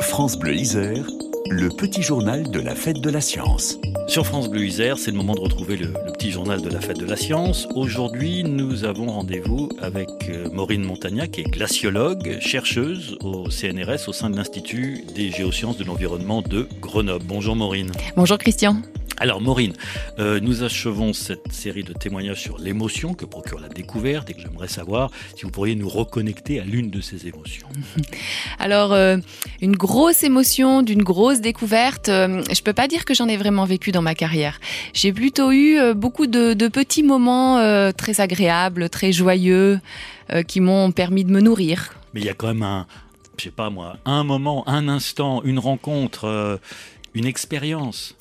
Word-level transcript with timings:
France 0.00 0.38
Bleu 0.38 0.54
Isère, 0.54 1.06
le 1.50 1.68
petit 1.68 2.02
journal 2.02 2.50
de 2.50 2.60
la 2.60 2.74
fête 2.74 3.00
de 3.00 3.10
la 3.10 3.20
science. 3.20 3.78
Sur 4.06 4.26
France 4.26 4.48
Bleu 4.48 4.64
Isère, 4.64 4.98
c'est 4.98 5.10
le 5.10 5.16
moment 5.16 5.34
de 5.34 5.40
retrouver 5.40 5.76
le, 5.76 5.86
le, 5.86 6.12
petit 6.12 6.30
journal 6.30 6.62
de 6.62 6.68
la 6.68 6.80
fête 6.80 6.98
de 6.98 7.04
la 7.04 7.16
science. 7.16 7.68
Aujourd'hui, 7.74 8.44
nous 8.44 8.84
avons 8.84 9.06
rendez-vous 9.06 9.68
avec 9.80 10.08
euh, 10.28 10.48
Maureen 10.50 10.82
Montagnac, 10.82 11.32
qui 11.32 11.40
est 11.42 11.50
glaciologue, 11.50 12.38
chercheuse 12.40 13.16
au 13.22 13.50
CNRS 13.50 14.08
au 14.08 14.12
sein 14.12 14.30
de 14.30 14.36
l'Institut 14.36 15.04
des 15.14 15.30
géosciences 15.30 15.76
de 15.76 15.84
l'environnement 15.84 16.42
de 16.42 16.68
Grenoble. 16.80 17.24
Bonjour 17.26 17.56
Maureen. 17.56 17.90
Bonjour 18.16 18.38
Christian. 18.38 18.82
Alors 19.20 19.40
Maureen, 19.40 19.72
euh, 20.18 20.38
nous 20.40 20.62
achevons 20.62 21.12
cette 21.12 21.52
série 21.52 21.82
de 21.82 21.92
témoignages 21.92 22.40
sur 22.40 22.58
l'émotion 22.58 23.14
que 23.14 23.24
procure 23.24 23.58
la 23.58 23.68
découverte 23.68 24.30
et 24.30 24.34
que 24.34 24.40
j'aimerais 24.40 24.68
savoir 24.68 25.10
si 25.34 25.42
vous 25.42 25.50
pourriez 25.50 25.74
nous 25.74 25.88
reconnecter 25.88 26.60
à 26.60 26.64
l'une 26.64 26.90
de 26.90 27.00
ces 27.00 27.26
émotions. 27.26 27.68
Alors 28.60 28.92
euh, 28.92 29.16
une 29.60 29.76
grosse 29.76 30.22
émotion 30.22 30.82
d'une 30.82 31.02
grosse 31.02 31.40
découverte, 31.40 32.08
euh, 32.08 32.44
je 32.52 32.62
peux 32.62 32.72
pas 32.72 32.86
dire 32.86 33.04
que 33.04 33.12
j'en 33.12 33.26
ai 33.26 33.36
vraiment 33.36 33.64
vécu 33.64 33.90
dans 33.90 34.02
ma 34.02 34.14
carrière. 34.14 34.60
J'ai 34.94 35.12
plutôt 35.12 35.50
eu 35.50 35.78
euh, 35.78 35.94
beaucoup 35.94 36.28
de, 36.28 36.54
de, 36.54 36.68
petits 36.68 37.02
moments 37.02 37.58
très 37.92 38.20
agréables, 38.20 38.88
très 38.88 39.10
joyeux, 39.12 39.80
qui 40.46 40.60
m'ont 40.60 40.92
permis 40.92 41.24
de 41.24 41.30
me 41.30 41.40
nourrir. 41.40 41.94
Mais 42.12 42.20
il 42.20 42.26
y 42.26 42.28
a 42.28 42.34
quand 42.34 42.48
même 42.48 42.62
un, 42.62 42.86
je 43.38 43.44
sais 43.44 43.50
pas 43.50 43.70
moi, 43.70 43.96
un 44.04 44.22
moment, 44.22 44.68
un 44.68 44.88
instant, 44.88 45.42
une 45.42 45.58
rencontre, 45.58 46.60
une 47.14 47.24
expérience 47.24 48.14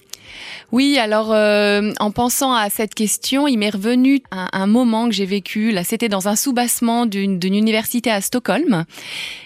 oui, 0.72 0.98
alors 0.98 1.32
euh, 1.32 1.92
en 2.00 2.12
pensant 2.12 2.54
à 2.54 2.70
cette 2.70 2.94
question, 2.94 3.48
il 3.48 3.58
m'est 3.58 3.70
revenu 3.70 4.22
un, 4.32 4.68
moment 4.68 5.08
que 5.08 5.14
j'ai 5.14 5.26
vécu. 5.26 5.72
Là, 5.72 5.84
c'était 5.84 6.10
dans 6.10 6.28
un 6.28 6.36
soubassement 6.36 7.06
d'une 7.06 7.40
université 7.44 8.12
à 8.12 8.22
Stockholm, 8.22 8.86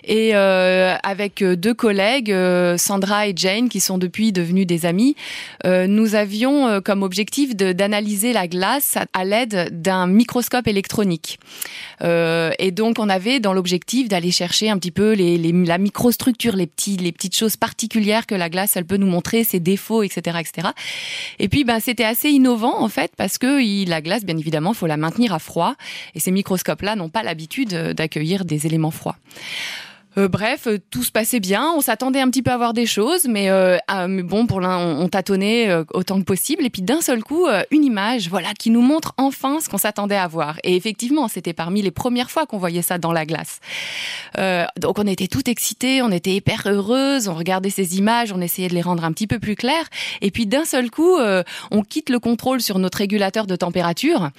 et 0.03 0.31
euh, 0.35 0.95
avec 1.03 1.43
deux 1.43 1.73
collègues, 1.73 2.31
euh, 2.31 2.77
Sandra 2.77 3.27
et 3.27 3.33
Jane, 3.35 3.69
qui 3.69 3.79
sont 3.79 3.97
depuis 3.97 4.31
devenus 4.31 4.65
des 4.65 4.85
amis, 4.85 5.15
euh, 5.65 5.87
nous 5.87 6.15
avions 6.15 6.67
euh, 6.67 6.81
comme 6.81 7.03
objectif 7.03 7.55
d'analyser 7.55 8.33
la 8.33 8.47
glace 8.47 8.97
à, 9.13 9.25
l'aide 9.25 9.81
d'un 9.81 10.07
microscope 10.07 10.67
électronique. 10.67 11.39
Euh, 12.01 12.51
et 12.59 12.71
donc, 12.71 12.97
on 12.99 13.09
avait 13.09 13.39
dans 13.39 13.53
l'objectif 13.53 14.07
d'aller 14.07 14.31
chercher 14.31 14.69
un 14.69 14.77
petit 14.77 14.91
peu 14.91 15.13
la 15.13 15.77
microstructure, 15.77 16.55
les 16.55 16.69
les 16.99 17.11
petites 17.11 17.35
choses 17.35 17.57
particulières 17.57 18.25
que 18.25 18.35
la 18.35 18.49
glace, 18.49 18.75
elle 18.75 18.85
peut 18.85 18.97
nous 18.97 19.07
montrer, 19.07 19.43
ses 19.43 19.59
défauts, 19.59 20.03
etc., 20.03 20.37
etc. 20.39 20.69
Et 21.39 21.49
puis, 21.49 21.63
ben, 21.63 21.79
c'était 21.79 22.03
assez 22.03 22.29
innovant 22.29 22.81
en 22.81 22.89
fait 22.89 23.11
parce 23.17 23.37
que 23.37 23.87
la 23.87 24.01
glace, 24.01 24.25
bien 24.25 24.37
évidemment, 24.37 24.73
faut 24.73 24.87
la 24.87 24.97
maintenir 24.97 25.33
à 25.33 25.39
froid. 25.39 25.75
Et 26.15 26.19
ces 26.19 26.31
microscopes-là 26.31 26.95
n'ont 26.95 27.09
pas 27.09 27.23
l'habitude 27.23 27.73
d'accueillir 27.73 28.45
des 28.45 28.65
éléments 28.65 28.91
froids. 28.91 29.17
Euh, 30.17 30.27
bref, 30.27 30.67
euh, 30.67 30.77
tout 30.89 31.03
se 31.03 31.11
passait 31.11 31.39
bien. 31.39 31.71
On 31.75 31.81
s'attendait 31.81 32.19
un 32.19 32.29
petit 32.29 32.41
peu 32.41 32.51
à 32.51 32.57
voir 32.57 32.73
des 32.73 32.85
choses, 32.85 33.27
mais, 33.29 33.49
euh, 33.49 33.77
ah, 33.87 34.07
mais 34.07 34.23
bon, 34.23 34.45
pour 34.45 34.59
l'un, 34.59 34.77
on, 34.77 35.03
on, 35.03 35.07
tâtonnait 35.07 35.69
euh, 35.69 35.85
autant 35.93 36.19
que 36.19 36.25
possible. 36.25 36.65
Et 36.65 36.69
puis 36.69 36.81
d'un 36.81 37.01
seul 37.01 37.23
coup, 37.23 37.47
euh, 37.47 37.63
une 37.71 37.85
image, 37.85 38.27
voilà, 38.29 38.53
qui 38.53 38.71
nous 38.71 38.81
montre 38.81 39.13
enfin 39.17 39.59
ce 39.61 39.69
qu'on 39.69 39.77
s'attendait 39.77 40.17
à 40.17 40.27
voir. 40.27 40.57
Et 40.63 40.75
effectivement, 40.75 41.27
c'était 41.29 41.53
parmi 41.53 41.81
les 41.81 41.91
premières 41.91 42.29
fois 42.29 42.45
qu'on 42.45 42.57
voyait 42.57 42.81
ça 42.81 42.97
dans 42.97 43.13
la 43.13 43.25
glace. 43.25 43.59
Donc 44.79 44.99
on 44.99 45.07
était 45.07 45.27
tout 45.27 45.49
excités, 45.49 46.01
on 46.01 46.11
était 46.11 46.31
hyper 46.31 46.63
heureuses, 46.65 47.27
on 47.27 47.35
regardait 47.35 47.69
ces 47.69 47.97
images, 47.97 48.31
on 48.31 48.41
essayait 48.41 48.69
de 48.69 48.73
les 48.73 48.81
rendre 48.81 49.03
un 49.03 49.11
petit 49.11 49.27
peu 49.27 49.39
plus 49.39 49.55
claires. 49.55 49.87
Et 50.21 50.31
puis 50.31 50.45
d'un 50.45 50.65
seul 50.65 50.89
coup, 50.89 51.17
on 51.71 51.81
quitte 51.83 52.09
le 52.09 52.19
contrôle 52.19 52.61
sur 52.61 52.79
notre 52.79 52.99
régulateur 52.99 53.45
de 53.47 53.55
température. 53.55 54.29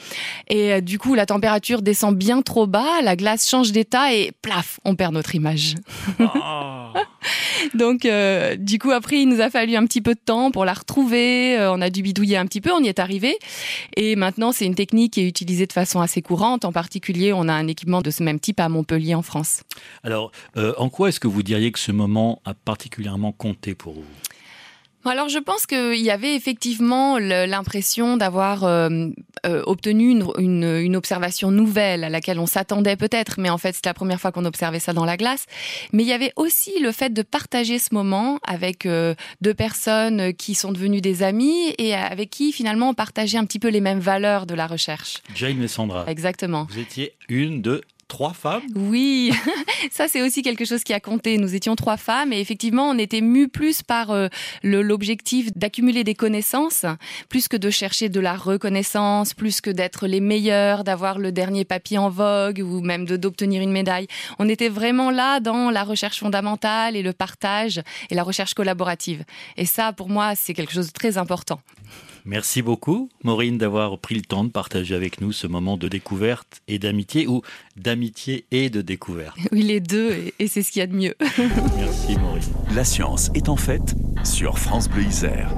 Et 0.48 0.80
du 0.80 0.98
coup, 0.98 1.14
la 1.14 1.26
température 1.26 1.82
descend 1.82 2.16
bien 2.16 2.42
trop 2.42 2.66
bas, 2.66 3.02
la 3.02 3.16
glace 3.16 3.48
change 3.48 3.72
d'état 3.72 4.14
et 4.14 4.32
plaf, 4.42 4.80
on 4.84 4.94
perd 4.94 5.14
notre 5.14 5.34
image. 5.34 5.61
Oh. 6.20 6.92
Donc, 7.74 8.04
euh, 8.04 8.56
du 8.56 8.78
coup, 8.78 8.90
après, 8.90 9.20
il 9.20 9.28
nous 9.28 9.40
a 9.40 9.50
fallu 9.50 9.76
un 9.76 9.86
petit 9.86 10.00
peu 10.00 10.14
de 10.14 10.20
temps 10.24 10.50
pour 10.50 10.64
la 10.64 10.72
retrouver. 10.72 11.58
Euh, 11.58 11.72
on 11.72 11.80
a 11.80 11.90
dû 11.90 12.02
bidouiller 12.02 12.36
un 12.36 12.46
petit 12.46 12.60
peu, 12.60 12.72
on 12.72 12.80
y 12.82 12.88
est 12.88 12.98
arrivé. 12.98 13.38
Et 13.96 14.16
maintenant, 14.16 14.52
c'est 14.52 14.66
une 14.66 14.74
technique 14.74 15.14
qui 15.14 15.20
est 15.20 15.28
utilisée 15.28 15.66
de 15.66 15.72
façon 15.72 16.00
assez 16.00 16.22
courante. 16.22 16.64
En 16.64 16.72
particulier, 16.72 17.32
on 17.32 17.48
a 17.48 17.52
un 17.52 17.66
équipement 17.68 18.02
de 18.02 18.10
ce 18.10 18.22
même 18.22 18.40
type 18.40 18.60
à 18.60 18.68
Montpellier, 18.68 19.14
en 19.14 19.22
France. 19.22 19.62
Alors, 20.02 20.32
euh, 20.56 20.74
en 20.78 20.88
quoi 20.88 21.08
est-ce 21.08 21.20
que 21.20 21.28
vous 21.28 21.42
diriez 21.42 21.72
que 21.72 21.78
ce 21.78 21.92
moment 21.92 22.40
a 22.44 22.54
particulièrement 22.54 23.32
compté 23.32 23.74
pour 23.74 23.94
vous? 23.94 24.04
Alors 25.10 25.28
je 25.28 25.38
pense 25.38 25.66
qu'il 25.66 26.00
y 26.00 26.10
avait 26.10 26.34
effectivement 26.34 27.18
l'impression 27.18 28.16
d'avoir 28.16 28.64
euh, 28.64 29.08
euh, 29.46 29.62
obtenu 29.66 30.10
une, 30.10 30.26
une, 30.38 30.64
une, 30.64 30.96
observation 30.96 31.50
nouvelle 31.50 32.04
à 32.04 32.08
laquelle 32.08 32.38
on 32.38 32.46
s'attendait 32.46 32.96
peut-être, 32.96 33.40
mais 33.40 33.50
en 33.50 33.58
fait 33.58 33.74
c'est 33.74 33.86
la 33.86 33.94
première 33.94 34.20
fois 34.20 34.32
qu'on 34.32 34.44
observait 34.44 34.78
ça 34.78 34.92
dans 34.92 35.04
la 35.04 35.16
glace. 35.16 35.46
Mais 35.92 36.02
il 36.04 36.08
y 36.08 36.12
avait 36.12 36.32
aussi 36.36 36.78
le 36.80 36.92
fait 36.92 37.12
de 37.12 37.22
partager 37.22 37.78
ce 37.78 37.94
moment 37.94 38.38
avec 38.46 38.86
euh, 38.86 39.14
deux 39.40 39.54
personnes 39.54 40.32
qui 40.34 40.54
sont 40.54 40.72
devenues 40.72 41.00
des 41.00 41.22
amis 41.22 41.74
et 41.78 41.94
avec 41.94 42.30
qui 42.30 42.52
finalement 42.52 42.90
on 42.90 42.94
partageait 42.94 43.38
un 43.38 43.44
petit 43.44 43.58
peu 43.58 43.68
les 43.68 43.80
mêmes 43.80 44.00
valeurs 44.00 44.46
de 44.46 44.54
la 44.54 44.66
recherche. 44.66 45.18
Jane 45.34 45.62
et 45.62 45.68
Sandra. 45.68 46.04
Exactement. 46.06 46.66
Vous 46.70 46.78
étiez 46.78 47.14
une 47.28 47.62
de 47.62 47.82
trois 48.12 48.34
femmes 48.34 48.60
Oui, 48.74 49.32
ça 49.90 50.06
c'est 50.06 50.20
aussi 50.20 50.42
quelque 50.42 50.66
chose 50.66 50.84
qui 50.84 50.92
a 50.92 51.00
compté. 51.00 51.38
Nous 51.38 51.54
étions 51.54 51.74
trois 51.76 51.96
femmes 51.96 52.30
et 52.34 52.40
effectivement 52.40 52.90
on 52.90 52.98
était 52.98 53.22
mus 53.22 53.48
plus 53.48 53.82
par 53.82 54.10
euh, 54.10 54.28
l'objectif 54.62 55.50
d'accumuler 55.56 56.04
des 56.04 56.14
connaissances, 56.14 56.84
plus 57.30 57.48
que 57.48 57.56
de 57.56 57.70
chercher 57.70 58.10
de 58.10 58.20
la 58.20 58.34
reconnaissance, 58.34 59.32
plus 59.32 59.62
que 59.62 59.70
d'être 59.70 60.06
les 60.06 60.20
meilleurs, 60.20 60.84
d'avoir 60.84 61.18
le 61.18 61.32
dernier 61.32 61.64
papier 61.64 61.96
en 61.96 62.10
vogue 62.10 62.62
ou 62.62 62.82
même 62.82 63.06
d'obtenir 63.06 63.62
une 63.62 63.72
médaille. 63.72 64.08
On 64.38 64.46
était 64.46 64.68
vraiment 64.68 65.10
là 65.10 65.40
dans 65.40 65.70
la 65.70 65.82
recherche 65.82 66.18
fondamentale 66.20 66.96
et 66.96 67.02
le 67.02 67.14
partage 67.14 67.80
et 68.10 68.14
la 68.14 68.24
recherche 68.24 68.52
collaborative. 68.52 69.24
Et 69.56 69.64
ça 69.64 69.94
pour 69.94 70.10
moi 70.10 70.34
c'est 70.36 70.52
quelque 70.52 70.74
chose 70.74 70.88
de 70.88 70.92
très 70.92 71.16
important. 71.16 71.62
Merci 72.24 72.62
beaucoup, 72.62 73.08
Maureen, 73.24 73.58
d'avoir 73.58 73.98
pris 73.98 74.14
le 74.14 74.22
temps 74.22 74.44
de 74.44 74.50
partager 74.50 74.94
avec 74.94 75.20
nous 75.20 75.32
ce 75.32 75.46
moment 75.46 75.76
de 75.76 75.88
découverte 75.88 76.62
et 76.68 76.78
d'amitié, 76.78 77.26
ou 77.26 77.42
d'amitié 77.76 78.44
et 78.50 78.70
de 78.70 78.80
découverte. 78.80 79.36
Oui, 79.52 79.62
les 79.62 79.80
deux, 79.80 80.32
et 80.38 80.48
c'est 80.48 80.62
ce 80.62 80.70
qu'il 80.70 80.80
y 80.80 80.82
a 80.82 80.86
de 80.86 80.94
mieux. 80.94 81.14
Merci, 81.76 82.16
Maureen. 82.18 82.42
La 82.74 82.84
science 82.84 83.30
est 83.34 83.48
en 83.48 83.56
fait 83.56 83.94
sur 84.24 84.58
France 84.58 84.88
Bleu 84.88 85.02
Isère. 85.02 85.50